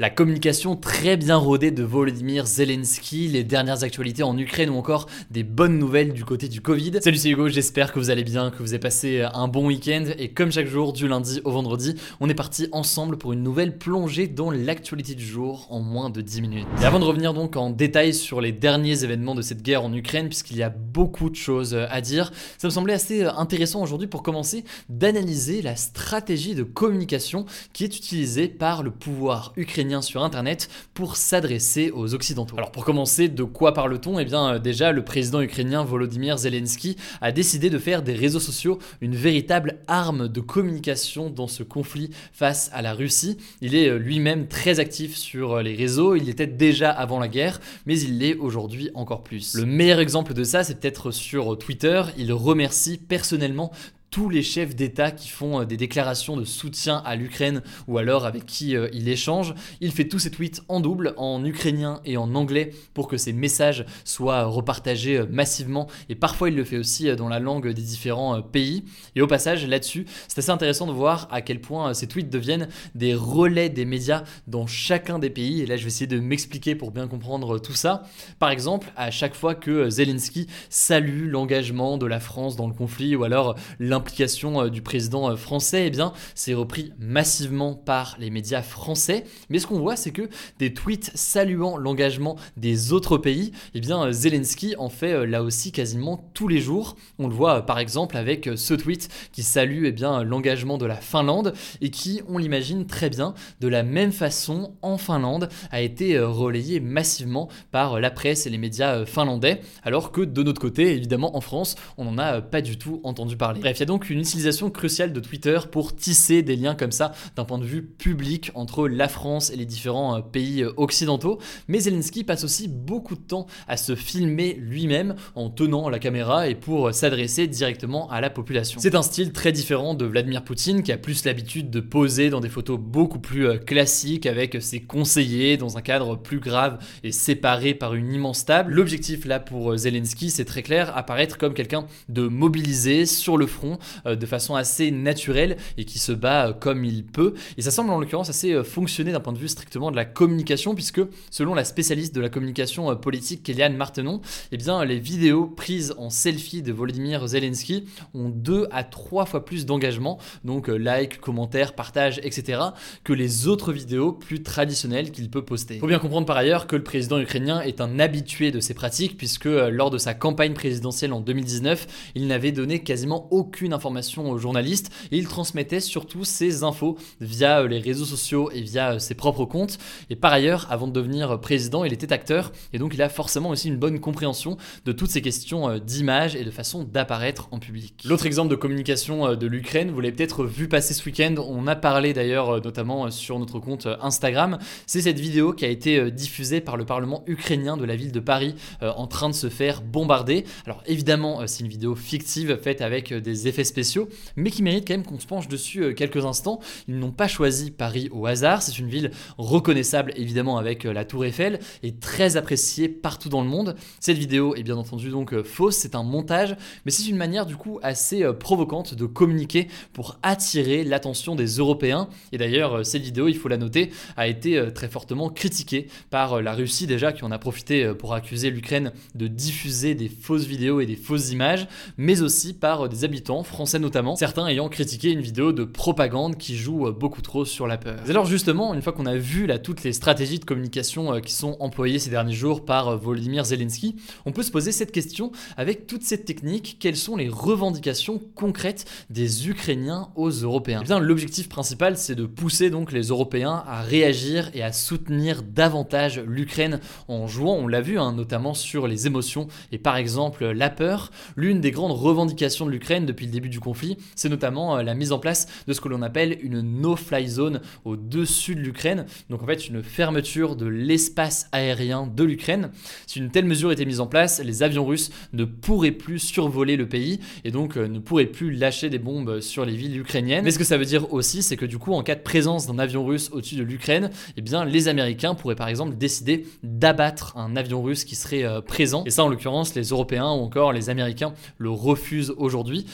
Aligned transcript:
La 0.00 0.10
communication 0.10 0.76
très 0.76 1.16
bien 1.16 1.34
rodée 1.34 1.72
de 1.72 1.82
Volodymyr 1.82 2.46
Zelensky, 2.46 3.26
les 3.26 3.42
dernières 3.42 3.82
actualités 3.82 4.22
en 4.22 4.38
Ukraine 4.38 4.70
ou 4.70 4.76
encore 4.76 5.08
des 5.32 5.42
bonnes 5.42 5.76
nouvelles 5.76 6.12
du 6.12 6.24
côté 6.24 6.48
du 6.48 6.60
Covid. 6.60 7.00
Salut 7.02 7.16
c'est 7.16 7.30
Hugo, 7.30 7.48
j'espère 7.48 7.92
que 7.92 7.98
vous 7.98 8.10
allez 8.10 8.22
bien, 8.22 8.52
que 8.52 8.62
vous 8.62 8.74
avez 8.74 8.78
passé 8.78 9.26
un 9.34 9.48
bon 9.48 9.66
week-end 9.66 10.04
et 10.16 10.28
comme 10.28 10.52
chaque 10.52 10.68
jour 10.68 10.92
du 10.92 11.08
lundi 11.08 11.40
au 11.42 11.50
vendredi, 11.50 11.96
on 12.20 12.28
est 12.28 12.34
parti 12.34 12.68
ensemble 12.70 13.18
pour 13.18 13.32
une 13.32 13.42
nouvelle 13.42 13.76
plongée 13.76 14.28
dans 14.28 14.52
l'actualité 14.52 15.16
du 15.16 15.26
jour 15.26 15.66
en 15.68 15.80
moins 15.80 16.10
de 16.10 16.20
10 16.20 16.42
minutes. 16.42 16.66
Et 16.80 16.84
avant 16.84 17.00
de 17.00 17.04
revenir 17.04 17.34
donc 17.34 17.56
en 17.56 17.70
détail 17.70 18.14
sur 18.14 18.40
les 18.40 18.52
derniers 18.52 19.02
événements 19.02 19.34
de 19.34 19.42
cette 19.42 19.62
guerre 19.62 19.82
en 19.82 19.92
Ukraine, 19.92 20.28
puisqu'il 20.28 20.58
y 20.58 20.62
a 20.62 20.70
beaucoup 20.70 21.28
de 21.28 21.34
choses 21.34 21.74
à 21.74 22.00
dire, 22.00 22.30
ça 22.56 22.68
me 22.68 22.70
semblait 22.70 22.94
assez 22.94 23.24
intéressant 23.24 23.82
aujourd'hui 23.82 24.06
pour 24.06 24.22
commencer 24.22 24.64
d'analyser 24.88 25.60
la 25.60 25.74
stratégie 25.74 26.54
de 26.54 26.62
communication 26.62 27.46
qui 27.72 27.82
est 27.82 27.96
utilisée 27.96 28.46
par 28.46 28.84
le 28.84 28.92
pouvoir 28.92 29.52
ukrainien 29.56 29.87
sur 30.02 30.22
Internet 30.22 30.68
pour 30.94 31.16
s'adresser 31.16 31.90
aux 31.90 32.14
Occidentaux. 32.14 32.56
Alors 32.56 32.70
pour 32.70 32.84
commencer, 32.84 33.28
de 33.28 33.42
quoi 33.42 33.72
parle-t-on? 33.72 34.18
Eh 34.18 34.24
bien 34.24 34.54
euh, 34.54 34.58
déjà, 34.58 34.92
le 34.92 35.02
président 35.02 35.40
ukrainien 35.40 35.82
Volodymyr 35.82 36.36
Zelensky 36.36 36.96
a 37.20 37.32
décidé 37.32 37.70
de 37.70 37.78
faire 37.78 38.02
des 38.02 38.14
réseaux 38.14 38.40
sociaux 38.40 38.78
une 39.00 39.14
véritable 39.14 39.78
arme 39.88 40.28
de 40.28 40.40
communication 40.40 41.30
dans 41.30 41.48
ce 41.48 41.62
conflit 41.62 42.10
face 42.32 42.70
à 42.74 42.82
la 42.82 42.92
Russie. 42.92 43.38
Il 43.60 43.74
est 43.74 43.88
euh, 43.88 43.98
lui-même 43.98 44.46
très 44.46 44.78
actif 44.78 45.16
sur 45.16 45.54
euh, 45.54 45.62
les 45.62 45.74
réseaux, 45.74 46.14
il 46.14 46.28
était 46.28 46.46
déjà 46.46 46.90
avant 46.90 47.18
la 47.18 47.28
guerre, 47.28 47.60
mais 47.86 47.98
il 47.98 48.18
l'est 48.18 48.36
aujourd'hui 48.36 48.90
encore 48.94 49.22
plus. 49.22 49.54
Le 49.54 49.64
meilleur 49.64 50.00
exemple 50.00 50.34
de 50.34 50.44
ça, 50.44 50.62
c'est 50.64 50.78
peut-être 50.78 51.10
sur 51.10 51.56
Twitter, 51.58 52.02
il 52.18 52.32
remercie 52.32 52.98
personnellement 52.98 53.72
tous 54.10 54.28
les 54.28 54.42
chefs 54.42 54.74
d'État 54.74 55.10
qui 55.10 55.28
font 55.28 55.60
euh, 55.60 55.64
des 55.64 55.76
déclarations 55.76 56.36
de 56.36 56.44
soutien 56.44 57.02
à 57.04 57.16
l'Ukraine 57.16 57.62
ou 57.86 57.98
alors 57.98 58.24
avec 58.24 58.46
qui 58.46 58.76
euh, 58.76 58.88
il 58.92 59.08
échange. 59.08 59.54
Il 59.80 59.92
fait 59.92 60.08
tous 60.08 60.18
ses 60.18 60.30
tweets 60.30 60.62
en 60.68 60.80
double, 60.80 61.14
en 61.16 61.44
ukrainien 61.44 62.00
et 62.04 62.16
en 62.16 62.34
anglais, 62.34 62.72
pour 62.94 63.08
que 63.08 63.16
ces 63.16 63.32
messages 63.32 63.84
soient 64.04 64.44
repartagés 64.44 65.18
euh, 65.18 65.26
massivement. 65.30 65.88
Et 66.08 66.14
parfois, 66.14 66.48
il 66.48 66.56
le 66.56 66.64
fait 66.64 66.78
aussi 66.78 67.14
dans 67.16 67.28
la 67.28 67.38
langue 67.38 67.68
des 67.68 67.82
différents 67.82 68.40
pays. 68.42 68.84
Et 69.14 69.20
au 69.20 69.26
passage, 69.26 69.66
là-dessus, 69.66 70.06
c'est 70.26 70.38
assez 70.38 70.50
intéressant 70.50 70.86
de 70.86 70.92
voir 70.92 71.28
à 71.30 71.42
quel 71.42 71.60
point 71.60 71.92
ces 71.94 72.06
tweets 72.06 72.30
deviennent 72.30 72.68
des 72.94 73.14
relais 73.14 73.68
des 73.68 73.84
médias 73.84 74.24
dans 74.46 74.66
chacun 74.66 75.18
des 75.18 75.30
pays. 75.30 75.62
Et 75.62 75.66
là, 75.66 75.76
je 75.76 75.82
vais 75.82 75.88
essayer 75.88 76.06
de 76.06 76.18
m'expliquer 76.18 76.74
pour 76.74 76.90
bien 76.90 77.08
comprendre 77.08 77.58
tout 77.58 77.74
ça. 77.74 78.04
Par 78.38 78.50
exemple, 78.50 78.92
à 78.96 79.10
chaque 79.10 79.34
fois 79.34 79.54
que 79.54 79.90
Zelensky 79.90 80.46
salue 80.70 81.28
l'engagement 81.28 81.98
de 81.98 82.06
la 82.06 82.20
France 82.20 82.56
dans 82.56 82.66
le 82.66 82.74
conflit 82.74 83.14
ou 83.14 83.24
alors 83.24 83.56
l'implication 83.78 83.97
l'implication 83.98 84.62
euh, 84.62 84.70
du 84.70 84.80
président 84.80 85.30
euh, 85.30 85.36
français, 85.36 85.86
eh 85.86 85.90
bien, 85.90 86.12
c'est 86.36 86.54
repris 86.54 86.92
massivement 87.00 87.74
par 87.74 88.16
les 88.20 88.30
médias 88.30 88.62
français. 88.62 89.24
Mais 89.50 89.58
ce 89.58 89.66
qu'on 89.66 89.80
voit, 89.80 89.96
c'est 89.96 90.12
que 90.12 90.28
des 90.60 90.72
tweets 90.72 91.10
saluant 91.14 91.76
l'engagement 91.76 92.36
des 92.56 92.92
autres 92.92 93.18
pays, 93.18 93.50
eh 93.74 93.80
bien, 93.80 94.06
euh, 94.06 94.12
Zelensky 94.12 94.76
en 94.78 94.88
fait 94.88 95.26
là 95.26 95.42
aussi 95.42 95.72
quasiment 95.72 96.30
tous 96.32 96.46
les 96.46 96.60
jours. 96.60 96.96
On 97.18 97.26
le 97.26 97.34
voit 97.34 97.66
par 97.66 97.78
exemple 97.78 98.16
avec 98.16 98.48
ce 98.54 98.74
tweet 98.74 99.08
qui 99.32 99.42
salue 99.42 99.84
eh 99.86 99.92
bien, 99.92 100.22
l'engagement 100.22 100.78
de 100.78 100.86
la 100.86 100.96
Finlande 100.96 101.52
et 101.80 101.90
qui, 101.90 102.22
on 102.28 102.38
l'imagine 102.38 102.86
très 102.86 103.10
bien, 103.10 103.34
de 103.60 103.68
la 103.68 103.82
même 103.82 104.12
façon 104.12 104.74
en 104.82 104.98
Finlande, 104.98 105.48
a 105.70 105.80
été 105.80 106.18
relayé 106.20 106.80
massivement 106.80 107.48
par 107.72 108.00
la 108.00 108.10
presse 108.10 108.46
et 108.46 108.50
les 108.50 108.58
médias 108.58 109.04
finlandais, 109.06 109.60
alors 109.82 110.12
que 110.12 110.20
de 110.20 110.42
notre 110.42 110.60
côté, 110.60 110.94
évidemment 110.94 111.36
en 111.36 111.40
France, 111.40 111.74
on 111.96 112.04
n'en 112.04 112.18
a 112.18 112.40
pas 112.40 112.60
du 112.60 112.78
tout 112.78 113.00
entendu 113.04 113.36
parler. 113.36 113.60
Bref, 113.60 113.76
il 113.78 113.80
y 113.80 113.82
a 113.82 113.86
donc 113.88 114.10
une 114.10 114.20
utilisation 114.20 114.70
cruciale 114.70 115.14
de 115.14 115.18
Twitter 115.18 115.58
pour 115.72 115.96
tisser 115.96 116.42
des 116.42 116.56
liens 116.56 116.74
comme 116.74 116.92
ça 116.92 117.12
d'un 117.36 117.46
point 117.46 117.56
de 117.56 117.64
vue 117.64 117.82
public 117.82 118.50
entre 118.54 118.86
la 118.86 119.08
France 119.08 119.50
et 119.50 119.56
les 119.56 119.64
différents 119.64 120.18
euh, 120.18 120.20
pays 120.20 120.62
euh, 120.62 120.72
occidentaux. 120.76 121.38
Mais 121.68 121.80
Zelensky 121.80 122.22
passe 122.22 122.44
aussi 122.44 122.68
beaucoup 122.68 123.16
de 123.16 123.20
temps 123.20 123.46
à 123.66 123.78
se 123.78 123.94
filmer 123.94 124.58
lui-même 124.60 125.16
en 125.34 125.48
tenant 125.48 125.88
la 125.88 125.98
caméra 125.98 126.48
et 126.48 126.54
pour 126.54 126.92
s'adresser 126.92 127.46
directement 127.46 128.10
à 128.10 128.20
la 128.20 128.28
population. 128.28 128.78
C'est 128.78 128.94
un 128.94 129.00
style 129.00 129.32
très 129.32 129.52
différent 129.52 129.94
de 129.94 130.04
Vladimir 130.04 130.44
Poutine 130.44 130.82
qui 130.82 130.92
a 130.92 130.98
plus 130.98 131.24
l'habitude 131.24 131.70
de 131.70 131.80
poser 131.80 132.28
dans 132.28 132.40
des 132.40 132.50
photos 132.50 132.78
beaucoup 132.78 133.20
plus 133.20 133.48
euh, 133.48 133.56
classiques 133.56 134.26
avec 134.26 134.58
ses 134.60 134.80
conseillers 134.80 135.56
dans 135.56 135.78
un 135.78 135.82
cadre 135.82 136.14
plus 136.16 136.40
grave 136.40 136.78
et 137.04 137.10
séparé 137.10 137.72
par 137.72 137.94
une 137.94 138.12
immense 138.12 138.44
table. 138.44 138.74
L'objectif 138.74 139.24
là 139.24 139.40
pour 139.40 139.78
Zelensky, 139.78 140.28
c'est 140.28 140.44
très 140.44 140.62
clair, 140.62 140.94
apparaître 140.94 141.38
comme 141.38 141.54
quelqu'un 141.54 141.86
de 142.10 142.28
mobilisé 142.28 143.06
sur 143.06 143.38
le 143.38 143.46
front 143.46 143.77
euh, 144.06 144.16
de 144.16 144.26
façon 144.26 144.54
assez 144.54 144.90
naturelle 144.90 145.56
et 145.76 145.84
qui 145.84 145.98
se 145.98 146.12
bat 146.12 146.48
euh, 146.48 146.52
comme 146.52 146.84
il 146.84 147.04
peut. 147.04 147.34
Et 147.56 147.62
ça 147.62 147.70
semble 147.70 147.90
en 147.90 147.98
l'occurrence 147.98 148.28
assez 148.28 148.52
euh, 148.52 148.64
fonctionner 148.64 149.12
d'un 149.12 149.20
point 149.20 149.32
de 149.32 149.38
vue 149.38 149.48
strictement 149.48 149.90
de 149.90 149.96
la 149.96 150.04
communication, 150.04 150.74
puisque 150.74 151.00
selon 151.30 151.54
la 151.54 151.64
spécialiste 151.64 152.14
de 152.14 152.20
la 152.20 152.28
communication 152.28 152.94
politique 152.96 153.42
Kéliane 153.42 153.76
Martenon, 153.76 154.20
eh 154.52 154.56
bien, 154.56 154.84
les 154.84 154.98
vidéos 154.98 155.46
prises 155.46 155.94
en 155.98 156.10
selfie 156.10 156.62
de 156.62 156.72
Volodymyr 156.72 157.26
Zelensky 157.26 157.84
ont 158.14 158.28
deux 158.28 158.68
à 158.70 158.84
trois 158.84 159.26
fois 159.26 159.44
plus 159.44 159.66
d'engagement, 159.66 160.18
donc 160.44 160.68
like, 160.68 161.20
commentaires, 161.20 161.74
partage, 161.74 162.20
etc., 162.22 162.60
que 163.04 163.12
les 163.12 163.46
autres 163.46 163.72
vidéos 163.72 164.12
plus 164.12 164.42
traditionnelles 164.42 165.10
qu'il 165.10 165.30
peut 165.30 165.44
poster. 165.44 165.74
Il 165.74 165.80
faut 165.80 165.86
bien 165.86 165.98
comprendre 165.98 166.26
par 166.26 166.36
ailleurs 166.36 166.66
que 166.66 166.76
le 166.76 166.82
président 166.82 167.18
ukrainien 167.18 167.60
est 167.60 167.80
un 167.80 167.98
habitué 167.98 168.50
de 168.50 168.60
ces 168.60 168.74
pratiques, 168.74 169.16
puisque 169.16 169.46
lors 169.46 169.90
de 169.90 169.98
sa 169.98 170.14
campagne 170.14 170.54
présidentielle 170.54 171.12
en 171.12 171.20
2019, 171.20 172.12
il 172.14 172.26
n'avait 172.26 172.52
donné 172.52 172.82
quasiment 172.82 173.28
aucune 173.30 173.67
information 173.72 174.30
aux 174.30 174.38
journalistes 174.38 174.90
et 175.10 175.18
il 175.18 175.28
transmettait 175.28 175.80
surtout 175.80 176.24
ses 176.24 176.62
infos 176.62 176.96
via 177.20 177.60
euh, 177.60 177.68
les 177.68 177.78
réseaux 177.78 178.04
sociaux 178.04 178.50
et 178.52 178.60
via 178.60 178.92
euh, 178.92 178.98
ses 178.98 179.14
propres 179.14 179.44
comptes. 179.44 179.78
Et 180.10 180.16
par 180.16 180.32
ailleurs, 180.32 180.66
avant 180.70 180.86
de 180.86 180.92
devenir 180.92 181.40
président, 181.40 181.84
il 181.84 181.92
était 181.92 182.12
acteur 182.12 182.52
et 182.72 182.78
donc 182.78 182.94
il 182.94 183.02
a 183.02 183.08
forcément 183.08 183.50
aussi 183.50 183.68
une 183.68 183.76
bonne 183.76 184.00
compréhension 184.00 184.56
de 184.84 184.92
toutes 184.92 185.10
ces 185.10 185.22
questions 185.22 185.68
euh, 185.68 185.78
d'image 185.78 186.36
et 186.36 186.44
de 186.44 186.50
façon 186.50 186.84
d'apparaître 186.84 187.48
en 187.50 187.58
public. 187.58 188.02
L'autre 188.04 188.26
exemple 188.26 188.50
de 188.50 188.56
communication 188.56 189.34
de 189.34 189.46
l'Ukraine, 189.46 189.90
vous 189.90 190.00
l'avez 190.00 190.14
peut-être 190.14 190.44
vu 190.44 190.68
passer 190.68 190.94
ce 190.94 191.04
week-end, 191.04 191.34
on 191.38 191.66
a 191.66 191.76
parlé 191.76 192.12
d'ailleurs 192.12 192.62
notamment 192.62 193.10
sur 193.10 193.38
notre 193.38 193.58
compte 193.58 193.88
Instagram, 194.00 194.58
c'est 194.86 195.02
cette 195.02 195.18
vidéo 195.18 195.52
qui 195.52 195.64
a 195.64 195.68
été 195.68 196.10
diffusée 196.10 196.60
par 196.60 196.76
le 196.76 196.84
Parlement 196.84 197.22
ukrainien 197.26 197.76
de 197.76 197.84
la 197.84 197.96
ville 197.96 198.12
de 198.12 198.20
Paris 198.20 198.54
en 198.80 199.06
train 199.06 199.28
de 199.28 199.34
se 199.34 199.48
faire 199.48 199.82
bombarder. 199.82 200.44
Alors 200.66 200.82
évidemment, 200.86 201.46
c'est 201.46 201.60
une 201.60 201.68
vidéo 201.68 201.94
fictive 201.94 202.58
faite 202.62 202.80
avec 202.80 203.12
des 203.12 203.48
effets 203.48 203.57
spéciaux, 203.64 204.08
mais 204.36 204.50
qui 204.50 204.62
méritent 204.62 204.86
quand 204.86 204.94
même 204.94 205.04
qu'on 205.04 205.18
se 205.18 205.26
penche 205.26 205.48
dessus 205.48 205.82
euh, 205.82 205.92
quelques 205.92 206.24
instants. 206.24 206.60
Ils 206.88 206.98
n'ont 206.98 207.12
pas 207.12 207.28
choisi 207.28 207.70
Paris 207.70 208.08
au 208.12 208.26
hasard, 208.26 208.62
c'est 208.62 208.78
une 208.78 208.88
ville 208.88 209.10
reconnaissable 209.36 210.12
évidemment 210.16 210.58
avec 210.58 210.84
euh, 210.84 210.92
la 210.92 211.04
tour 211.04 211.24
Eiffel 211.24 211.60
et 211.82 211.94
très 211.94 212.36
appréciée 212.36 212.88
partout 212.88 213.28
dans 213.28 213.42
le 213.42 213.48
monde. 213.48 213.76
Cette 214.00 214.18
vidéo 214.18 214.54
est 214.54 214.62
bien 214.62 214.76
entendu 214.76 215.10
donc 215.10 215.32
euh, 215.32 215.42
fausse, 215.42 215.76
c'est 215.76 215.94
un 215.94 216.02
montage, 216.02 216.56
mais 216.84 216.90
c'est 216.90 217.08
une 217.08 217.16
manière 217.16 217.46
du 217.46 217.56
coup 217.56 217.78
assez 217.82 218.24
provocante 218.34 218.94
de 218.94 219.06
communiquer 219.06 219.68
pour 219.92 220.18
attirer 220.22 220.84
l'attention 220.84 221.34
des 221.34 221.46
Européens. 221.46 222.08
Et 222.32 222.38
d'ailleurs, 222.38 222.84
cette 222.84 223.02
vidéo, 223.02 223.28
il 223.28 223.36
faut 223.36 223.48
la 223.48 223.56
noter, 223.56 223.90
a 224.16 224.28
été 224.28 224.62
très 224.74 224.88
fortement 224.88 225.30
critiquée 225.30 225.88
par 226.10 226.42
la 226.42 226.54
Russie 226.54 226.86
déjà, 226.86 227.12
qui 227.12 227.24
en 227.24 227.30
a 227.30 227.38
profité 227.38 227.92
pour 227.94 228.14
accuser 228.14 228.50
l'Ukraine 228.50 228.92
de 229.14 229.26
diffuser 229.26 229.94
des 229.94 230.08
fausses 230.08 230.46
vidéos 230.46 230.80
et 230.80 230.86
des 230.86 230.96
fausses 230.96 231.30
images, 231.30 231.68
mais 231.96 232.22
aussi 232.22 232.54
par 232.54 232.88
des 232.88 233.04
habitants 233.04 233.42
français 233.48 233.78
notamment, 233.78 234.16
certains 234.16 234.46
ayant 234.46 234.68
critiqué 234.68 235.10
une 235.10 235.20
vidéo 235.20 235.52
de 235.52 235.64
propagande 235.64 236.36
qui 236.36 236.56
joue 236.56 236.90
beaucoup 236.92 237.22
trop 237.22 237.44
sur 237.44 237.66
la 237.66 237.78
peur. 237.78 237.98
alors 238.08 238.26
justement, 238.26 238.74
une 238.74 238.82
fois 238.82 238.92
qu'on 238.92 239.06
a 239.06 239.16
vu 239.16 239.46
là 239.46 239.58
toutes 239.58 239.82
les 239.82 239.92
stratégies 239.92 240.38
de 240.38 240.44
communication 240.44 241.20
qui 241.20 241.32
sont 241.32 241.56
employées 241.60 241.98
ces 241.98 242.10
derniers 242.10 242.34
jours 242.34 242.64
par 242.64 242.96
Volodymyr 242.98 243.44
Zelensky, 243.44 243.96
on 244.26 244.32
peut 244.32 244.42
se 244.42 244.50
poser 244.50 244.72
cette 244.72 244.92
question 244.92 245.32
avec 245.56 245.86
toute 245.86 246.02
cette 246.02 246.24
technique, 246.24 246.76
quelles 246.80 246.96
sont 246.96 247.16
les 247.16 247.28
revendications 247.28 248.20
concrètes 248.34 248.84
des 249.10 249.48
Ukrainiens 249.48 250.08
aux 250.16 250.30
Européens? 250.30 250.80
Eh 250.82 250.86
bien, 250.86 250.98
l'objectif 250.98 251.48
principal, 251.48 251.96
c'est 251.96 252.14
de 252.14 252.26
pousser 252.26 252.70
donc 252.70 252.92
les 252.92 253.08
Européens 253.08 253.62
à 253.66 253.82
réagir 253.82 254.50
et 254.54 254.62
à 254.62 254.72
soutenir 254.72 255.42
davantage 255.42 256.20
l'Ukraine 256.20 256.80
en 257.08 257.26
jouant, 257.26 257.54
on 257.54 257.66
l'a 257.66 257.80
vu, 257.80 257.98
hein, 257.98 258.12
notamment 258.12 258.54
sur 258.54 258.86
les 258.86 259.06
émotions 259.06 259.48
et 259.72 259.78
par 259.78 259.96
exemple 259.96 260.46
la 260.46 260.70
peur. 260.70 261.10
L'une 261.36 261.60
des 261.60 261.70
grandes 261.70 261.92
revendications 261.92 262.66
de 262.66 262.70
l'Ukraine 262.70 263.06
depuis 263.06 263.26
le 263.26 263.32
début 263.38 263.48
du 263.48 263.60
conflit, 263.60 263.96
c'est 264.16 264.28
notamment 264.28 264.76
euh, 264.76 264.82
la 264.82 264.94
mise 264.94 265.12
en 265.12 265.18
place 265.18 265.46
de 265.66 265.72
ce 265.72 265.80
que 265.80 265.88
l'on 265.88 266.02
appelle 266.02 266.38
une 266.42 266.60
no-fly 266.60 267.28
zone 267.28 267.60
au-dessus 267.84 268.54
de 268.54 268.60
l'Ukraine. 268.60 269.06
Donc 269.30 269.42
en 269.42 269.46
fait, 269.46 269.68
une 269.68 269.82
fermeture 269.82 270.56
de 270.56 270.66
l'espace 270.66 271.48
aérien 271.52 272.06
de 272.06 272.24
l'Ukraine. 272.24 272.70
Si 273.06 273.18
une 273.20 273.30
telle 273.30 273.44
mesure 273.44 273.70
était 273.70 273.84
mise 273.84 274.00
en 274.00 274.06
place, 274.06 274.40
les 274.42 274.62
avions 274.62 274.84
russes 274.84 275.10
ne 275.32 275.44
pourraient 275.44 275.92
plus 275.92 276.18
survoler 276.18 276.76
le 276.76 276.88
pays 276.88 277.20
et 277.44 277.50
donc 277.50 277.76
euh, 277.76 277.86
ne 277.86 278.00
pourraient 278.00 278.26
plus 278.26 278.50
lâcher 278.50 278.90
des 278.90 278.98
bombes 278.98 279.40
sur 279.40 279.64
les 279.64 279.76
villes 279.76 279.98
ukrainiennes. 279.98 280.44
Mais 280.44 280.50
ce 280.50 280.58
que 280.58 280.64
ça 280.64 280.76
veut 280.76 280.84
dire 280.84 281.12
aussi, 281.12 281.42
c'est 281.42 281.56
que 281.56 281.66
du 281.66 281.78
coup, 281.78 281.94
en 281.94 282.02
cas 282.02 282.16
de 282.16 282.22
présence 282.22 282.66
d'un 282.66 282.78
avion 282.78 283.04
russe 283.04 283.30
au-dessus 283.32 283.56
de 283.56 283.62
l'Ukraine, 283.62 284.10
eh 284.36 284.40
bien, 284.40 284.64
les 284.64 284.88
Américains 284.88 285.34
pourraient 285.34 285.54
par 285.54 285.68
exemple 285.68 285.96
décider 285.96 286.46
d'abattre 286.62 287.36
un 287.36 287.56
avion 287.56 287.82
russe 287.82 288.04
qui 288.04 288.16
serait 288.16 288.44
euh, 288.44 288.60
présent. 288.60 289.04
Et 289.06 289.10
ça, 289.10 289.24
en 289.24 289.28
l'occurrence, 289.28 289.74
les 289.74 289.88
Européens 289.88 290.30
ou 290.32 290.40
encore 290.40 290.72
les 290.72 290.90
Américains 290.90 291.34
le 291.58 291.70
refusent 291.70 292.34
aujourd'hui. 292.36 292.86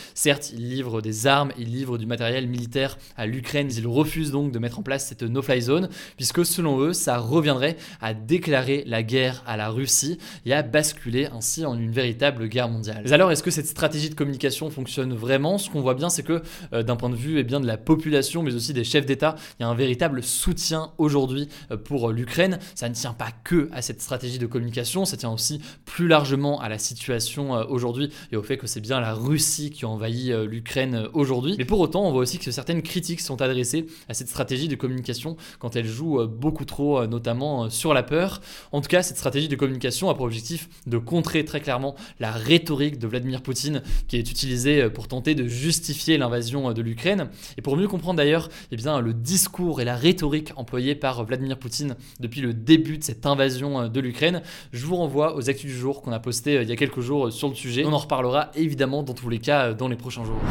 Ils 0.52 0.68
livrent 0.68 1.02
des 1.02 1.26
armes, 1.26 1.52
ils 1.58 1.70
livrent 1.70 1.98
du 1.98 2.06
matériel 2.06 2.46
militaire 2.46 2.98
à 3.16 3.26
l'Ukraine, 3.26 3.70
ils 3.76 3.86
refusent 3.86 4.30
donc 4.30 4.52
de 4.52 4.58
mettre 4.58 4.78
en 4.78 4.82
place 4.82 5.06
cette 5.06 5.22
no-fly 5.22 5.60
zone, 5.62 5.88
puisque 6.16 6.44
selon 6.44 6.80
eux, 6.80 6.92
ça 6.92 7.18
reviendrait 7.18 7.76
à 8.00 8.14
déclarer 8.14 8.84
la 8.86 9.02
guerre 9.02 9.42
à 9.46 9.56
la 9.56 9.68
Russie 9.68 10.18
et 10.46 10.52
à 10.52 10.62
basculer 10.62 11.26
ainsi 11.26 11.64
en 11.64 11.78
une 11.78 11.90
véritable 11.90 12.48
guerre 12.48 12.68
mondiale. 12.68 13.02
Mais 13.04 13.12
alors, 13.12 13.30
est-ce 13.30 13.42
que 13.42 13.50
cette 13.50 13.66
stratégie 13.66 14.10
de 14.10 14.14
communication 14.14 14.70
fonctionne 14.70 15.14
vraiment? 15.14 15.58
Ce 15.58 15.70
qu'on 15.70 15.80
voit 15.80 15.94
bien, 15.94 16.10
c'est 16.10 16.22
que 16.22 16.42
euh, 16.72 16.82
d'un 16.82 16.96
point 16.96 17.10
de 17.10 17.16
vue 17.16 17.38
eh 17.38 17.44
bien, 17.44 17.60
de 17.60 17.66
la 17.66 17.76
population, 17.76 18.42
mais 18.42 18.54
aussi 18.54 18.72
des 18.72 18.84
chefs 18.84 19.06
d'État, 19.06 19.36
il 19.58 19.62
y 19.62 19.66
a 19.66 19.68
un 19.68 19.74
véritable 19.74 20.22
soutien 20.22 20.92
aujourd'hui 20.98 21.48
euh, 21.70 21.76
pour 21.76 22.10
l'Ukraine. 22.10 22.58
Ça 22.74 22.88
ne 22.88 22.94
tient 22.94 23.12
pas 23.12 23.30
que 23.44 23.68
à 23.72 23.82
cette 23.82 24.00
stratégie 24.00 24.38
de 24.38 24.46
communication, 24.46 25.04
ça 25.04 25.16
tient 25.16 25.30
aussi 25.30 25.60
plus 25.84 26.08
largement 26.08 26.60
à 26.60 26.68
la 26.68 26.78
situation 26.78 27.56
euh, 27.56 27.64
aujourd'hui 27.68 28.10
et 28.32 28.36
au 28.36 28.42
fait 28.42 28.56
que 28.56 28.66
c'est 28.66 28.80
bien 28.80 29.00
la 29.00 29.14
Russie 29.14 29.70
qui 29.70 29.84
envahit 29.84 30.23
l'Ukraine 30.32 31.08
aujourd'hui. 31.12 31.54
Mais 31.58 31.64
pour 31.64 31.80
autant, 31.80 32.06
on 32.06 32.12
voit 32.12 32.20
aussi 32.20 32.38
que 32.38 32.50
certaines 32.50 32.82
critiques 32.82 33.20
sont 33.20 33.42
adressées 33.42 33.86
à 34.08 34.14
cette 34.14 34.28
stratégie 34.28 34.68
de 34.68 34.76
communication 34.76 35.36
quand 35.58 35.76
elle 35.76 35.86
joue 35.86 36.26
beaucoup 36.26 36.64
trop, 36.64 37.06
notamment 37.06 37.70
sur 37.70 37.94
la 37.94 38.02
peur. 38.02 38.40
En 38.72 38.80
tout 38.80 38.88
cas, 38.88 39.02
cette 39.02 39.16
stratégie 39.16 39.48
de 39.48 39.56
communication 39.56 40.10
a 40.10 40.14
pour 40.14 40.26
objectif 40.26 40.68
de 40.86 40.98
contrer 40.98 41.44
très 41.44 41.60
clairement 41.60 41.94
la 42.20 42.32
rhétorique 42.32 42.98
de 42.98 43.06
Vladimir 43.06 43.42
Poutine 43.42 43.82
qui 44.08 44.16
est 44.16 44.30
utilisée 44.30 44.88
pour 44.90 45.08
tenter 45.08 45.34
de 45.34 45.46
justifier 45.46 46.18
l'invasion 46.18 46.72
de 46.72 46.82
l'Ukraine. 46.82 47.28
Et 47.56 47.62
pour 47.62 47.76
mieux 47.76 47.88
comprendre 47.88 48.18
d'ailleurs 48.18 48.48
eh 48.70 48.76
le 48.76 49.12
discours 49.12 49.80
et 49.80 49.84
la 49.84 49.96
rhétorique 49.96 50.52
employée 50.56 50.94
par 50.94 51.24
Vladimir 51.24 51.58
Poutine 51.58 51.96
depuis 52.20 52.40
le 52.40 52.52
début 52.52 52.98
de 52.98 53.04
cette 53.04 53.26
invasion 53.26 53.88
de 53.88 54.00
l'Ukraine, 54.00 54.42
je 54.72 54.84
vous 54.84 54.96
renvoie 54.96 55.36
aux 55.36 55.48
actus 55.48 55.70
du 55.70 55.76
jour 55.76 56.02
qu'on 56.02 56.12
a 56.12 56.18
posté 56.18 56.60
il 56.62 56.68
y 56.68 56.72
a 56.72 56.76
quelques 56.76 57.00
jours 57.00 57.32
sur 57.32 57.48
le 57.48 57.54
sujet. 57.54 57.84
On 57.84 57.92
en 57.92 57.98
reparlera 57.98 58.50
évidemment 58.54 59.02
dans 59.02 59.14
tous 59.14 59.28
les 59.28 59.38
cas 59.38 59.72
dans 59.72 59.88
les 59.88 59.96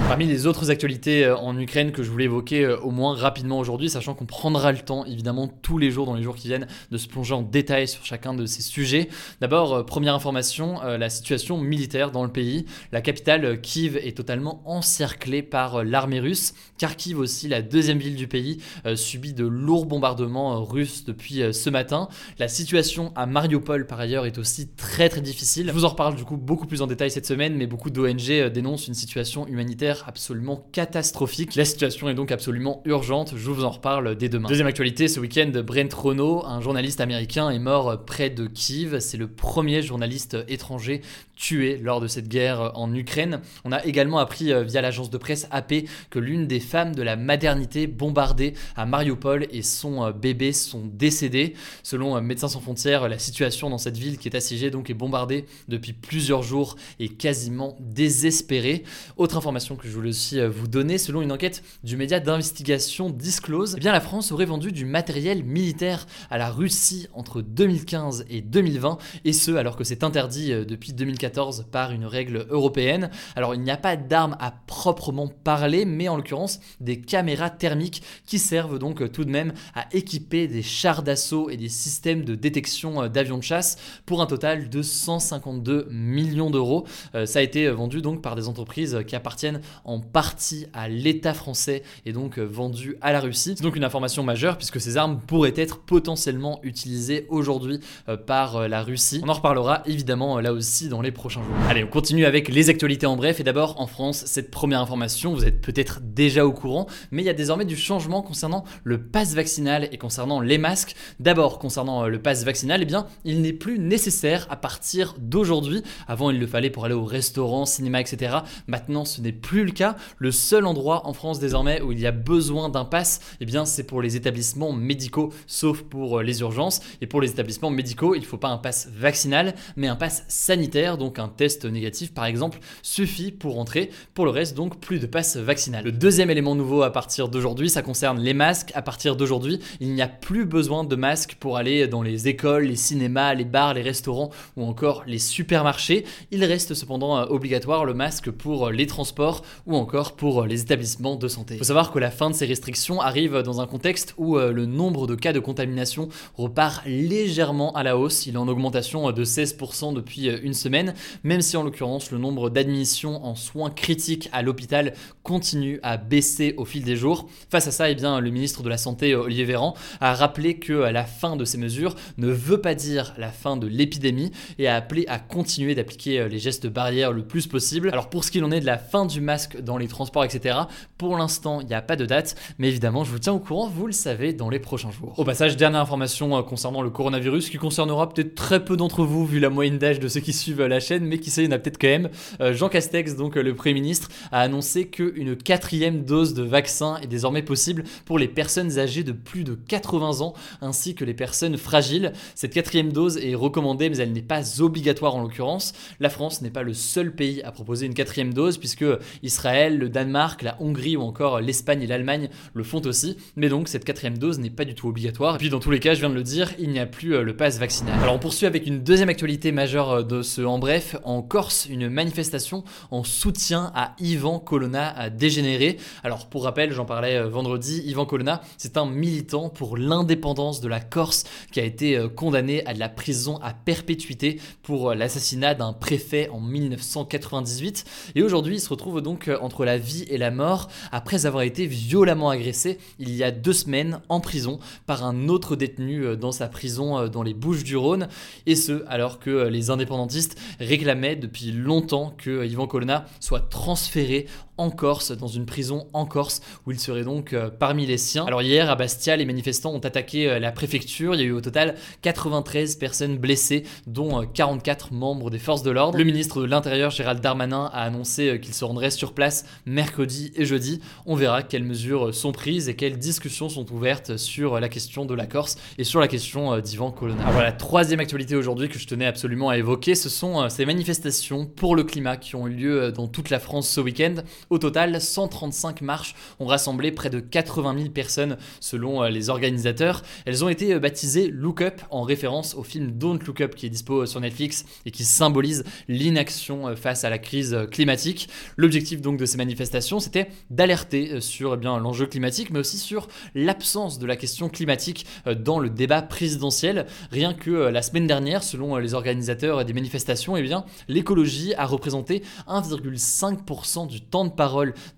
Parmi 0.07 0.25
les 0.25 0.47
autres 0.47 0.71
actualités 0.71 1.29
en 1.29 1.57
Ukraine 1.59 1.91
que 1.91 2.03
je 2.03 2.09
voulais 2.09 2.25
évoquer 2.25 2.67
au 2.67 2.91
moins 2.91 3.15
rapidement 3.15 3.59
aujourd'hui, 3.59 3.89
sachant 3.89 4.13
qu'on 4.13 4.25
prendra 4.25 4.71
le 4.71 4.79
temps 4.79 5.05
évidemment 5.05 5.47
tous 5.47 5.77
les 5.77 5.91
jours 5.91 6.05
dans 6.05 6.15
les 6.15 6.23
jours 6.23 6.35
qui 6.35 6.47
viennent 6.47 6.67
de 6.91 6.97
se 6.97 7.07
plonger 7.07 7.33
en 7.33 7.41
détail 7.41 7.87
sur 7.87 8.05
chacun 8.05 8.33
de 8.33 8.45
ces 8.45 8.61
sujets. 8.61 9.09
D'abord, 9.41 9.85
première 9.85 10.15
information, 10.15 10.81
la 10.81 11.09
situation 11.09 11.57
militaire 11.57 12.11
dans 12.11 12.23
le 12.23 12.31
pays. 12.31 12.65
La 12.91 13.01
capitale 13.01 13.61
Kiev 13.61 13.97
est 13.97 14.17
totalement 14.17 14.61
encerclée 14.65 15.43
par 15.43 15.83
l'armée 15.83 16.19
russe. 16.19 16.53
Kharkiv 16.77 17.19
aussi, 17.19 17.47
la 17.47 17.61
deuxième 17.61 17.97
ville 17.97 18.15
du 18.15 18.27
pays, 18.27 18.57
euh, 18.85 18.95
subit 18.95 19.33
de 19.33 19.45
lourds 19.45 19.85
bombardements 19.85 20.53
euh, 20.53 20.59
russes 20.59 21.05
depuis 21.05 21.41
euh, 21.41 21.51
ce 21.51 21.69
matin. 21.69 22.07
La 22.39 22.47
situation 22.47 23.13
à 23.15 23.25
Mariupol, 23.25 23.87
par 23.87 23.99
ailleurs, 23.99 24.25
est 24.25 24.37
aussi 24.37 24.67
très 24.67 25.09
très 25.09 25.21
difficile. 25.21 25.67
Je 25.67 25.71
vous 25.71 25.85
en 25.85 25.89
reparle 25.89 26.15
du 26.15 26.23
coup 26.23 26.37
beaucoup 26.37 26.67
plus 26.67 26.81
en 26.81 26.87
détail 26.87 27.11
cette 27.11 27.25
semaine, 27.25 27.55
mais 27.55 27.67
beaucoup 27.67 27.89
d'ONG 27.89 28.49
dénoncent 28.51 28.87
une 28.87 28.93
situation 28.93 29.42
humanitaire 29.47 30.03
absolument 30.07 30.67
catastrophique. 30.71 31.55
La 31.55 31.65
situation 31.65 32.09
est 32.09 32.13
donc 32.13 32.31
absolument 32.31 32.81
urgente. 32.85 33.33
Je 33.35 33.49
vous 33.49 33.63
en 33.63 33.69
reparle 33.69 34.15
dès 34.15 34.29
demain. 34.29 34.47
Deuxième 34.47 34.67
actualité, 34.67 35.07
ce 35.07 35.19
week-end, 35.19 35.51
Brent 35.65 35.93
Rono, 35.93 36.45
un 36.45 36.61
journaliste 36.61 37.01
américain, 37.01 37.49
est 37.49 37.59
mort 37.59 38.05
près 38.05 38.29
de 38.29 38.47
Kiev. 38.47 38.99
C'est 38.99 39.17
le 39.17 39.27
premier 39.27 39.81
journaliste 39.81 40.37
étranger 40.47 41.01
tué 41.43 41.77
lors 41.77 41.99
de 41.99 42.07
cette 42.07 42.29
guerre 42.29 42.71
en 42.75 42.93
Ukraine. 42.95 43.41
On 43.65 43.73
a 43.73 43.83
également 43.83 44.19
appris 44.19 44.53
via 44.63 44.81
l'agence 44.81 45.09
de 45.09 45.17
presse 45.17 45.45
AP 45.51 45.73
que 46.09 46.19
l'une 46.19 46.47
des 46.47 46.61
femmes 46.61 46.95
de 46.95 47.01
la 47.01 47.17
maternité 47.17 47.85
bombardée 47.85 48.53
à 48.77 48.85
Mariupol 48.85 49.47
et 49.51 49.61
son 49.61 50.05
euh, 50.05 50.11
bébé 50.13 50.53
sont 50.53 50.83
décédés. 50.85 51.53
Selon 51.83 52.15
euh, 52.15 52.21
Médecins 52.21 52.47
sans 52.47 52.61
frontières, 52.61 53.09
la 53.09 53.19
situation 53.19 53.69
dans 53.69 53.77
cette 53.77 53.97
ville 53.97 54.17
qui 54.17 54.29
est 54.29 54.35
assiégée 54.35 54.71
donc 54.71 54.89
est 54.89 54.93
bombardée 54.93 55.45
depuis 55.67 55.91
plusieurs 55.91 56.43
jours 56.43 56.77
et 56.99 57.09
quasiment 57.09 57.75
désespérée. 57.81 58.83
Autre 59.17 59.35
information 59.35 59.75
que 59.75 59.85
je 59.85 59.93
voulais 59.93 60.09
aussi 60.09 60.39
euh, 60.39 60.49
vous 60.49 60.69
donner, 60.69 60.97
selon 60.97 61.21
une 61.21 61.31
enquête 61.31 61.61
du 61.83 61.97
média 61.97 62.21
d'investigation 62.21 63.09
Disclose, 63.09 63.75
eh 63.75 63.79
bien 63.81 63.91
la 63.91 64.01
France 64.01 64.31
aurait 64.31 64.45
vendu 64.45 64.71
du 64.71 64.85
matériel 64.85 65.43
militaire 65.43 66.07
à 66.29 66.37
la 66.37 66.49
Russie 66.49 67.07
entre 67.13 67.41
2015 67.41 68.25
et 68.29 68.41
2020 68.41 68.97
et 69.25 69.33
ce 69.33 69.51
alors 69.51 69.75
que 69.75 69.83
c'est 69.83 70.03
interdit 70.03 70.51
depuis 70.65 70.93
2014 70.93 71.32
par 71.71 71.91
une 71.91 72.05
règle 72.05 72.45
européenne. 72.49 73.09
Alors 73.35 73.55
il 73.55 73.61
n'y 73.61 73.71
a 73.71 73.77
pas 73.77 73.95
d'armes 73.95 74.37
à 74.39 74.51
proprement 74.51 75.27
parler, 75.27 75.85
mais 75.85 76.07
en 76.07 76.17
l'occurrence 76.17 76.59
des 76.79 77.01
caméras 77.01 77.49
thermiques 77.49 78.03
qui 78.25 78.39
servent 78.39 78.79
donc 78.79 79.11
tout 79.11 79.25
de 79.25 79.29
même 79.29 79.53
à 79.75 79.85
équiper 79.93 80.47
des 80.47 80.61
chars 80.61 81.03
d'assaut 81.03 81.49
et 81.49 81.57
des 81.57 81.69
systèmes 81.69 82.23
de 82.23 82.35
détection 82.35 83.03
euh, 83.03 83.09
d'avions 83.09 83.37
de 83.37 83.43
chasse 83.43 83.77
pour 84.05 84.21
un 84.21 84.25
total 84.25 84.69
de 84.69 84.81
152 84.81 85.87
millions 85.91 86.49
d'euros. 86.49 86.85
Euh, 87.15 87.25
ça 87.25 87.39
a 87.39 87.41
été 87.41 87.69
vendu 87.69 88.01
donc 88.01 88.21
par 88.21 88.35
des 88.35 88.47
entreprises 88.47 88.99
qui 89.07 89.15
appartiennent 89.15 89.61
en 89.85 89.99
partie 89.99 90.67
à 90.73 90.87
l'État 90.89 91.33
français 91.33 91.83
et 92.05 92.13
donc 92.13 92.37
euh, 92.37 92.43
vendu 92.43 92.97
à 93.01 93.11
la 93.11 93.19
Russie. 93.19 93.53
C'est 93.57 93.63
donc 93.63 93.75
une 93.75 93.83
information 93.83 94.23
majeure 94.23 94.57
puisque 94.57 94.79
ces 94.79 94.97
armes 94.97 95.19
pourraient 95.25 95.53
être 95.55 95.79
potentiellement 95.79 96.59
utilisées 96.63 97.25
aujourd'hui 97.29 97.79
par 98.25 98.67
la 98.67 98.83
Russie. 98.83 99.21
On 99.23 99.29
en 99.29 99.33
reparlera 99.33 99.83
évidemment 99.85 100.39
là 100.39 100.53
aussi 100.53 100.89
dans 100.89 101.01
les 101.01 101.11
prochains 101.13 101.41
jours. 101.41 101.55
Allez, 101.69 101.83
on 101.83 101.87
continue 101.87 102.25
avec 102.25 102.49
les 102.49 102.69
actualités 102.69 103.05
en 103.05 103.15
bref 103.15 103.39
et 103.39 103.43
d'abord 103.43 103.79
en 103.79 103.87
France, 103.87 104.23
cette 104.25 104.51
première 104.51 104.81
information, 104.81 105.33
vous 105.33 105.45
êtes 105.45 105.61
peut-être 105.61 105.99
déjà 106.01 106.45
au 106.45 106.51
courant, 106.51 106.87
mais 107.11 107.21
il 107.21 107.25
y 107.25 107.29
a 107.29 107.33
désormais 107.33 107.65
du 107.65 107.77
changement 107.77 108.21
concernant 108.21 108.63
le 108.83 109.01
pass 109.01 109.33
vaccinal 109.33 109.87
et 109.91 109.97
concernant 109.97 110.41
les 110.41 110.57
masques. 110.57 110.95
D'abord, 111.19 111.59
concernant 111.59 112.03
euh, 112.03 112.07
le 112.07 112.21
pass 112.21 112.43
vaccinal, 112.43 112.81
eh 112.81 112.85
bien, 112.85 113.07
il 113.25 113.41
n'est 113.41 113.53
plus 113.53 113.79
nécessaire 113.79 114.47
à 114.49 114.55
partir 114.55 115.15
d'aujourd'hui. 115.19 115.83
Avant, 116.07 116.29
il 116.31 116.39
le 116.39 116.47
fallait 116.47 116.69
pour 116.69 116.85
aller 116.85 116.93
au 116.93 117.05
restaurant, 117.05 117.65
cinéma, 117.65 118.01
etc. 118.01 118.37
Maintenant, 118.67 119.05
ce 119.05 119.21
n'est 119.21 119.31
plus 119.31 119.65
le 119.65 119.71
cas. 119.71 119.95
Le 120.17 120.31
seul 120.31 120.65
endroit 120.65 121.07
en 121.07 121.13
France 121.13 121.39
désormais 121.39 121.81
où 121.81 121.91
il 121.91 121.99
y 121.99 122.07
a 122.07 122.11
besoin 122.11 122.69
d'un 122.69 122.85
pass, 122.85 123.21
eh 123.39 123.45
bien, 123.45 123.65
c'est 123.65 123.83
pour 123.83 124.01
les 124.01 124.15
établissements 124.15 124.73
médicaux, 124.73 125.31
sauf 125.47 125.81
pour 125.81 126.19
euh, 126.19 126.23
les 126.23 126.41
urgences. 126.41 126.81
Et 127.01 127.07
pour 127.07 127.21
les 127.21 127.31
établissements 127.31 127.69
médicaux, 127.69 128.15
il 128.15 128.21
ne 128.21 128.25
faut 128.25 128.37
pas 128.37 128.49
un 128.49 128.57
pass 128.57 128.89
vaccinal, 128.93 129.55
mais 129.75 129.87
un 129.87 129.95
pass 129.95 130.25
sanitaire, 130.27 130.97
donc 131.03 131.19
un 131.19 131.27
test 131.27 131.65
négatif 131.65 132.13
par 132.13 132.25
exemple, 132.25 132.59
suffit 132.81 133.31
pour 133.31 133.59
entrer. 133.59 133.89
Pour 134.13 134.25
le 134.25 134.31
reste, 134.31 134.55
donc, 134.55 134.79
plus 134.79 134.99
de 134.99 135.05
pass 135.05 135.35
vaccinal. 135.35 135.83
Le 135.83 135.91
deuxième 135.91 136.29
élément 136.29 136.55
nouveau 136.55 136.83
à 136.83 136.91
partir 136.91 137.27
d'aujourd'hui, 137.27 137.69
ça 137.69 137.81
concerne 137.81 138.19
les 138.19 138.33
masques. 138.33 138.71
À 138.73 138.81
partir 138.81 139.15
d'aujourd'hui, 139.15 139.59
il 139.79 139.93
n'y 139.93 140.01
a 140.01 140.07
plus 140.07 140.45
besoin 140.45 140.83
de 140.83 140.95
masques 140.95 141.35
pour 141.39 141.57
aller 141.57 141.87
dans 141.87 142.01
les 142.01 142.27
écoles, 142.27 142.65
les 142.65 142.75
cinémas, 142.75 143.33
les 143.33 143.43
bars, 143.43 143.73
les 143.73 143.81
restaurants 143.81 144.29
ou 144.55 144.63
encore 144.63 145.03
les 145.05 145.19
supermarchés. 145.19 146.05
Il 146.31 146.43
reste 146.45 146.73
cependant 146.73 147.17
euh, 147.17 147.25
obligatoire 147.25 147.83
le 147.83 147.93
masque 147.93 148.31
pour 148.31 148.67
euh, 148.67 148.71
les 148.71 148.87
transports 148.87 149.43
ou 149.65 149.75
encore 149.75 150.15
pour 150.15 150.43
euh, 150.43 150.47
les 150.47 150.61
établissements 150.61 151.15
de 151.15 151.27
santé. 151.27 151.55
Il 151.55 151.57
faut 151.57 151.65
savoir 151.65 151.91
que 151.91 151.99
la 151.99 152.11
fin 152.11 152.29
de 152.29 152.35
ces 152.35 152.45
restrictions 152.45 153.01
arrive 153.01 153.39
dans 153.39 153.59
un 153.59 153.67
contexte 153.67 154.13
où 154.17 154.37
le 154.37 154.65
nombre 154.65 155.07
de 155.07 155.15
cas 155.15 155.33
de 155.33 155.39
contamination 155.39 156.07
repart 156.35 156.85
légèrement 156.85 157.73
à 157.73 157.83
la 157.83 157.97
hausse. 157.97 158.25
Il 158.25 158.35
est 158.35 158.37
en 158.37 158.47
augmentation 158.47 159.11
de 159.11 159.25
16% 159.25 159.93
depuis 159.93 160.27
une 160.27 160.53
semaine. 160.53 160.92
Même 161.23 161.41
si 161.41 161.57
en 161.57 161.63
l'occurrence 161.63 162.11
le 162.11 162.17
nombre 162.17 162.49
d'admissions 162.49 163.23
en 163.25 163.35
soins 163.35 163.69
critiques 163.69 164.29
à 164.31 164.41
l'hôpital 164.41 164.93
continue 165.23 165.79
à 165.83 165.97
baisser 165.97 166.53
au 166.57 166.65
fil 166.65 166.83
des 166.83 166.95
jours. 166.95 167.27
Face 167.49 167.67
à 167.67 167.71
ça, 167.71 167.89
eh 167.89 167.95
bien, 167.95 168.19
le 168.19 168.29
ministre 168.29 168.63
de 168.63 168.69
la 168.69 168.77
Santé, 168.77 169.15
Olivier 169.15 169.45
Véran, 169.45 169.75
a 169.99 170.13
rappelé 170.13 170.57
que 170.57 170.73
la 170.73 171.05
fin 171.05 171.35
de 171.35 171.45
ces 171.45 171.57
mesures 171.57 171.95
ne 172.17 172.27
veut 172.27 172.61
pas 172.61 172.75
dire 172.75 173.13
la 173.17 173.29
fin 173.29 173.57
de 173.57 173.67
l'épidémie 173.67 174.31
et 174.59 174.67
a 174.67 174.75
appelé 174.75 175.05
à 175.07 175.19
continuer 175.19 175.75
d'appliquer 175.75 176.27
les 176.27 176.39
gestes 176.39 176.67
barrières 176.67 177.11
le 177.11 177.23
plus 177.23 177.47
possible. 177.47 177.89
Alors 177.89 178.09
pour 178.09 178.23
ce 178.23 178.31
qu'il 178.31 178.43
en 178.43 178.51
est 178.51 178.59
de 178.59 178.65
la 178.65 178.77
fin 178.77 179.05
du 179.05 179.21
masque 179.21 179.61
dans 179.61 179.77
les 179.77 179.87
transports, 179.87 180.25
etc., 180.25 180.59
pour 180.97 181.17
l'instant, 181.17 181.61
il 181.61 181.67
n'y 181.67 181.73
a 181.73 181.81
pas 181.81 181.95
de 181.95 182.05
date, 182.05 182.35
mais 182.57 182.67
évidemment, 182.69 183.03
je 183.03 183.11
vous 183.11 183.19
tiens 183.19 183.33
au 183.33 183.39
courant, 183.39 183.67
vous 183.67 183.87
le 183.87 183.93
savez, 183.93 184.33
dans 184.33 184.49
les 184.49 184.59
prochains 184.59 184.91
jours. 184.91 185.13
Au 185.17 185.23
passage, 185.23 185.57
dernière 185.57 185.81
information 185.81 186.37
euh, 186.37 186.41
concernant 186.41 186.81
le 186.81 186.89
coronavirus 186.89 187.49
qui 187.49 187.57
concernera 187.57 188.09
peut-être 188.09 188.35
très 188.35 188.63
peu 188.63 188.77
d'entre 188.77 189.03
vous, 189.03 189.25
vu 189.25 189.39
la 189.39 189.49
moyenne 189.49 189.77
d'âge 189.77 189.99
de 189.99 190.07
ceux 190.07 190.19
qui 190.19 190.33
suivent 190.33 190.63
la 190.63 190.79
chaîne, 190.83 191.05
mais 191.05 191.17
qui 191.17 191.31
sait, 191.31 191.43
il 191.43 191.45
y 191.45 191.47
en 191.49 191.55
a 191.55 191.59
peut-être 191.59 191.81
quand 191.81 191.87
même. 191.87 192.09
Euh, 192.39 192.53
Jean 192.53 192.69
Castex, 192.69 193.15
donc 193.15 193.35
le 193.35 193.55
Premier 193.55 193.73
ministre, 193.73 194.09
a 194.31 194.41
annoncé 194.41 194.87
qu'une 194.87 195.35
quatrième 195.35 196.03
dose 196.03 196.35
de 196.35 196.43
vaccin 196.43 196.97
est 197.01 197.07
désormais 197.07 197.41
possible 197.41 197.83
pour 198.05 198.19
les 198.19 198.27
personnes 198.27 198.77
âgées 198.77 199.03
de 199.03 199.11
plus 199.11 199.43
de 199.43 199.55
80 199.55 200.21
ans, 200.21 200.33
ainsi 200.61 200.93
que 200.93 201.03
les 201.05 201.15
personnes 201.15 201.57
fragiles. 201.57 202.13
Cette 202.35 202.53
quatrième 202.53 202.93
dose 202.93 203.17
est 203.17 203.35
recommandée, 203.35 203.89
mais 203.89 203.97
elle 203.97 204.11
n'est 204.11 204.21
pas 204.21 204.61
obligatoire 204.61 205.15
en 205.15 205.21
l'occurrence. 205.23 205.73
La 205.99 206.09
France 206.09 206.41
n'est 206.41 206.51
pas 206.51 206.63
le 206.63 206.73
seul 206.73 207.15
pays 207.15 207.41
à 207.41 207.51
proposer 207.51 207.85
une 207.85 207.93
quatrième 207.95 208.33
dose, 208.33 208.57
puisque 208.57 208.85
Israël, 209.23 209.77
le 209.77 209.89
Danemark, 209.89 210.41
la 210.43 210.61
Hongrie 210.61 210.97
ou 210.97 211.01
encore 211.01 211.41
l'Espagne 211.41 211.81
et 211.81 211.87
l'Allemagne 211.87 212.29
le 212.53 212.63
font 212.63 212.81
aussi. 212.85 213.17
Mais 213.35 213.49
donc 213.49 213.67
cette 213.67 213.85
quatrième 213.85 214.17
dose 214.17 214.39
n'est 214.39 214.49
pas 214.49 214.65
du 214.65 214.75
tout 214.75 214.87
obligatoire. 214.87 215.35
Et 215.35 215.37
puis 215.37 215.49
dans 215.49 215.59
tous 215.59 215.71
les 215.71 215.79
cas, 215.79 215.93
je 215.93 215.99
viens 215.99 216.09
de 216.09 216.15
le 216.15 216.23
dire, 216.23 216.51
il 216.59 216.69
n'y 216.69 216.79
a 216.79 216.85
plus 216.85 217.15
euh, 217.15 217.23
le 217.23 217.35
pass 217.35 217.57
vaccinal. 217.59 217.99
Alors 218.01 218.15
on 218.15 218.19
poursuit 218.19 218.45
avec 218.45 218.67
une 218.67 218.83
deuxième 218.83 219.09
actualité 219.09 219.51
majeure 219.51 219.91
euh, 219.91 220.03
de 220.03 220.21
ce 220.21 220.41
en 220.41 220.59
bref. 220.73 220.95
En 221.03 221.21
Corse, 221.21 221.67
une 221.69 221.87
manifestation 221.87 222.63
en 222.89 223.03
soutien 223.03 223.71
à 223.75 223.95
Ivan 223.99 224.39
Colonna 224.39 224.89
a 224.89 225.11
dégénéré. 225.11 225.77
Alors 226.03 226.25
pour 226.25 226.45
rappel, 226.45 226.71
j'en 226.71 226.85
parlais 226.85 227.15
euh, 227.15 227.29
vendredi, 227.29 227.83
Ivan 227.85 228.07
Colonna, 228.07 228.41
c'est 228.57 228.75
un 228.75 228.87
militant 228.87 229.49
pour 229.49 229.77
l'indépendance 229.77 230.61
de 230.61 230.67
la 230.67 230.79
Corse 230.79 231.25
qui 231.51 231.59
a 231.59 231.63
été 231.63 232.07
condamné 232.15 232.65
à 232.65 232.73
de 232.73 232.79
la 232.79 232.89
prison 232.89 233.37
à 233.43 233.53
perpétuité 233.53 234.39
pour 234.63 234.95
l'assassinat 234.95 235.53
d'un 235.53 235.73
préfet 235.73 236.27
en 236.29 236.39
1998. 236.39 237.85
Et 238.15 238.23
aujourd'hui, 238.23 238.55
il 238.55 238.59
se 238.59 238.69
retrouve 238.69 239.01
donc 239.01 239.29
entre 239.41 239.65
la 239.65 239.77
vie 239.77 240.05
et 240.09 240.17
la 240.17 240.31
mort 240.31 240.69
après 240.91 241.27
avoir 241.27 241.43
été 241.43 241.67
violemment 241.67 242.31
agressé 242.31 242.79
il 242.97 243.13
y 243.15 243.23
a 243.23 243.29
deux 243.29 243.53
semaines 243.53 243.99
en 244.09 244.21
prison 244.21 244.57
par 244.87 245.03
un 245.05 245.27
autre 245.27 245.55
détenu 245.55 246.03
euh, 246.03 246.15
dans 246.15 246.31
sa 246.31 246.47
prison 246.47 246.97
euh, 246.97 247.07
dans 247.09 247.21
les 247.21 247.35
Bouches 247.35 247.63
du 247.63 247.77
Rhône. 247.77 248.07
Et 248.47 248.55
ce, 248.55 248.83
alors 248.87 249.19
que 249.19 249.29
euh, 249.29 249.49
les 249.49 249.69
indépendantistes 249.69 250.39
réclamaient 250.63 251.15
depuis 251.15 251.51
longtemps 251.51 252.13
que 252.17 252.45
Yvan 252.45 252.67
Colonna 252.67 253.05
soit 253.19 253.49
transféré 253.49 254.27
en 254.57 254.69
Corse, 254.69 255.11
dans 255.11 255.27
une 255.27 255.45
prison 255.45 255.87
en 255.93 256.05
Corse, 256.05 256.41
où 256.65 256.71
il 256.71 256.79
serait 256.79 257.03
donc 257.03 257.33
euh, 257.33 257.49
parmi 257.49 257.85
les 257.85 257.97
siens. 257.97 258.25
Alors 258.25 258.41
hier, 258.41 258.69
à 258.69 258.75
Bastia, 258.75 259.15
les 259.15 259.25
manifestants 259.25 259.73
ont 259.73 259.79
attaqué 259.79 260.29
euh, 260.29 260.39
la 260.39 260.51
préfecture. 260.51 261.15
Il 261.15 261.21
y 261.21 261.23
a 261.23 261.27
eu 261.27 261.31
au 261.31 261.41
total 261.41 261.75
93 262.01 262.75
personnes 262.75 263.17
blessées, 263.17 263.63
dont 263.87 264.25
44 264.25 264.89
euh, 264.91 264.95
membres 264.95 265.29
des 265.29 265.39
forces 265.39 265.63
de 265.63 265.71
l'ordre. 265.71 265.97
Le 265.97 266.03
ministre 266.03 266.41
de 266.41 266.45
l'Intérieur, 266.45 266.91
Gérald 266.91 267.21
Darmanin, 267.21 267.69
a 267.73 267.83
annoncé 267.83 268.39
qu'il 268.41 268.53
se 268.53 268.63
rendrait 268.63 268.91
sur 268.91 269.13
place 269.13 269.45
mercredi 269.65 270.31
et 270.35 270.45
jeudi. 270.45 270.81
On 271.05 271.15
verra 271.15 271.41
quelles 271.41 271.63
mesures 271.63 272.13
sont 272.13 272.31
prises 272.31 272.69
et 272.69 272.75
quelles 272.75 272.99
discussions 272.99 273.49
sont 273.49 273.71
ouvertes 273.71 274.17
sur 274.17 274.59
la 274.59 274.69
question 274.69 275.05
de 275.05 275.13
la 275.13 275.25
Corse 275.25 275.57
et 275.77 275.83
sur 275.83 275.99
la 275.99 276.07
question 276.07 276.59
d'Ivan 276.59 276.91
Colonna. 276.91 277.21
Alors 277.21 277.33
voilà, 277.33 277.51
troisième 277.51 277.99
actualité 277.99 278.35
aujourd'hui 278.35 278.69
que 278.69 278.77
je 278.77 278.87
tenais 278.87 279.05
absolument 279.05 279.49
à 279.49 279.57
évoquer, 279.57 279.95
ce 279.95 280.09
sont 280.09 280.47
ces 280.49 280.65
manifestations 280.65 281.45
pour 281.45 281.75
le 281.75 281.83
climat 281.83 282.17
qui 282.17 282.35
ont 282.35 282.47
eu 282.47 282.53
lieu 282.53 282.91
dans 282.91 283.07
toute 283.07 283.29
la 283.29 283.39
France 283.39 283.67
ce 283.69 283.81
week-end. 283.81 284.15
Au 284.53 284.59
total, 284.59 285.01
135 285.01 285.81
marches 285.81 286.13
ont 286.39 286.45
rassemblé 286.45 286.91
près 286.91 287.09
de 287.09 287.19
80 287.19 287.75
000 287.75 287.89
personnes 287.89 288.37
selon 288.59 289.01
euh, 289.01 289.09
les 289.09 289.31
organisateurs. 289.31 290.03
Elles 290.27 290.45
ont 290.45 290.49
été 290.49 290.75
euh, 290.75 290.79
baptisées 290.79 291.29
Look 291.29 291.61
Up 291.63 291.81
en 291.89 292.03
référence 292.03 292.53
au 292.53 292.61
film 292.61 292.91
Don't 292.91 293.17
Look 293.25 293.41
Up 293.41 293.55
qui 293.55 293.65
est 293.65 293.69
dispo 293.69 294.03
euh, 294.03 294.05
sur 294.05 294.19
Netflix 294.19 294.63
et 294.85 294.91
qui 294.91 295.05
symbolise 295.05 295.63
l'inaction 295.87 296.75
face 296.75 297.03
à 297.03 297.09
la 297.09 297.17
crise 297.17 297.57
climatique. 297.71 298.29
L'objectif 298.55 299.01
donc 299.01 299.17
de 299.17 299.25
ces 299.25 299.37
manifestations, 299.37 299.99
c'était 299.99 300.27
d'alerter 300.51 301.19
sur 301.19 301.55
eh 301.55 301.63
l'enjeu 301.63 302.05
climatique, 302.05 302.51
mais 302.51 302.59
aussi 302.59 302.77
sur 302.77 303.07
l'absence 303.33 303.97
de 303.97 304.05
la 304.05 304.15
question 304.15 304.49
climatique 304.49 305.07
dans 305.25 305.57
le 305.57 305.71
débat 305.71 306.03
présidentiel. 306.03 306.85
Rien 307.09 307.33
que 307.33 307.49
la 307.49 307.81
semaine 307.81 308.05
dernière, 308.05 308.43
selon 308.43 308.77
les 308.77 308.93
organisateurs 308.93 309.65
des 309.65 309.73
manifestations, 309.73 310.37
eh 310.37 310.47
l'écologie 310.87 311.55
a 311.55 311.65
représenté 311.65 312.21
1,5% 312.47 313.87
du 313.87 314.01
temps 314.01 314.25
de 314.25 314.29
parole 314.29 314.42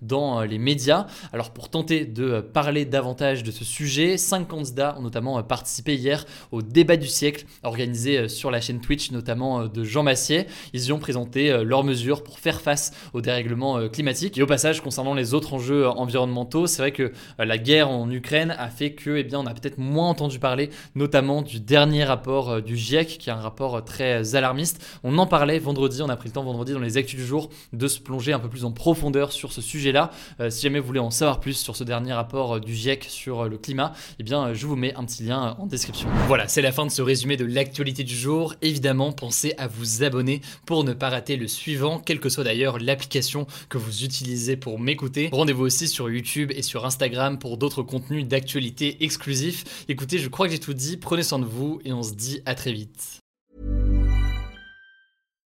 dans 0.02 0.40
euh, 0.40 0.46
les 0.46 0.58
médias. 0.58 1.06
Alors 1.32 1.50
pour 1.50 1.68
tenter 1.68 2.04
de 2.04 2.24
euh, 2.24 2.42
parler 2.42 2.84
davantage 2.84 3.42
de 3.42 3.50
ce 3.50 3.64
sujet, 3.64 4.16
cinq 4.16 4.48
candidats 4.48 4.96
ont 4.98 5.02
notamment 5.02 5.38
euh, 5.38 5.42
participé 5.42 5.94
hier 5.94 6.24
au 6.52 6.62
débat 6.62 6.96
du 6.96 7.06
siècle 7.06 7.46
organisé 7.62 8.28
sur 8.28 8.50
la 8.50 8.60
chaîne 8.60 8.80
Twitch, 8.80 9.10
notamment 9.10 9.66
de 9.66 9.84
Jean 9.84 10.02
Massier. 10.02 10.46
Ils 10.72 10.86
y 10.86 10.92
ont 10.92 10.98
présenté 10.98 11.64
leurs 11.64 11.84
mesures 11.84 12.22
pour 12.22 12.38
faire 12.38 12.60
face 12.60 12.92
au 13.12 13.20
dérèglement 13.20 13.88
climatique. 13.88 14.38
Et 14.38 14.42
au 14.42 14.46
passage, 14.46 14.80
concernant 14.80 15.14
les 15.14 15.34
autres 15.34 15.54
enjeux 15.54 15.88
environnementaux, 15.88 16.66
c'est 16.66 16.82
vrai 16.82 16.92
que 16.92 17.12
la 17.38 17.58
guerre 17.58 17.90
en 17.90 18.10
Ukraine 18.10 18.54
a 18.58 18.68
fait 18.68 18.92
que, 18.92 19.16
eh 19.16 19.24
bien, 19.24 19.40
on 19.40 19.46
a 19.46 19.54
peut-être 19.54 19.78
moins 19.78 20.08
entendu 20.08 20.38
parler, 20.38 20.70
notamment 20.94 21.42
du 21.42 21.60
dernier 21.60 22.04
rapport 22.04 22.62
du 22.62 22.76
GIEC, 22.76 23.18
qui 23.18 23.30
est 23.30 23.32
un 23.32 23.36
rapport 23.40 23.84
très 23.84 24.34
alarmiste. 24.34 24.84
On 25.04 25.18
en 25.18 25.26
parlait 25.26 25.58
vendredi, 25.58 26.02
on 26.02 26.08
a 26.08 26.16
pris 26.16 26.28
le 26.28 26.34
temps 26.34 26.44
vendredi 26.44 26.72
dans 26.72 26.80
les 26.80 26.96
actus 26.96 27.18
du 27.18 27.26
jour 27.26 27.50
de 27.72 27.88
se 27.88 28.00
plonger 28.00 28.32
un 28.32 28.38
peu 28.38 28.48
plus 28.48 28.64
en 28.64 28.72
profondeur 28.72 29.25
sur 29.32 29.52
ce 29.52 29.60
sujet-là. 29.60 30.10
Euh, 30.40 30.50
si 30.50 30.62
jamais 30.62 30.78
vous 30.78 30.86
voulez 30.86 31.00
en 31.00 31.10
savoir 31.10 31.40
plus 31.40 31.54
sur 31.54 31.76
ce 31.76 31.84
dernier 31.84 32.12
rapport 32.12 32.56
euh, 32.56 32.60
du 32.60 32.74
GIEC 32.74 33.06
sur 33.08 33.40
euh, 33.44 33.48
le 33.48 33.58
climat, 33.58 33.92
eh 34.18 34.22
bien, 34.22 34.54
je 34.54 34.66
vous 34.66 34.76
mets 34.76 34.94
un 34.94 35.04
petit 35.04 35.24
lien 35.24 35.56
en 35.58 35.66
description. 35.66 36.08
Voilà, 36.26 36.48
c'est 36.48 36.62
la 36.62 36.72
fin 36.72 36.86
de 36.86 36.90
ce 36.90 37.02
résumé 37.02 37.36
de 37.36 37.44
l'actualité 37.44 38.04
du 38.04 38.16
jour. 38.16 38.54
Évidemment, 38.62 39.12
pensez 39.12 39.54
à 39.58 39.66
vous 39.66 40.02
abonner 40.02 40.40
pour 40.64 40.84
ne 40.84 40.92
pas 40.92 41.10
rater 41.10 41.36
le 41.36 41.48
suivant, 41.48 41.98
quelle 41.98 42.20
que 42.20 42.28
soit 42.28 42.44
d'ailleurs 42.44 42.78
l'application 42.78 43.46
que 43.68 43.78
vous 43.78 44.04
utilisez 44.04 44.56
pour 44.56 44.78
m'écouter. 44.78 45.28
Rendez-vous 45.32 45.64
aussi 45.64 45.88
sur 45.88 46.10
YouTube 46.10 46.52
et 46.54 46.62
sur 46.62 46.86
Instagram 46.86 47.38
pour 47.38 47.56
d'autres 47.58 47.82
contenus 47.82 48.26
d'actualité 48.26 49.04
exclusifs. 49.04 49.84
Écoutez, 49.88 50.18
je 50.18 50.28
crois 50.28 50.46
que 50.46 50.52
j'ai 50.52 50.58
tout 50.58 50.74
dit. 50.74 50.96
Prenez 50.96 51.22
soin 51.22 51.38
de 51.38 51.44
vous 51.44 51.80
et 51.84 51.92
on 51.92 52.02
se 52.02 52.14
dit 52.14 52.40
à 52.46 52.54
très 52.54 52.72
vite. 52.72 53.25